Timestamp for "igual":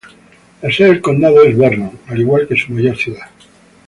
2.19-2.47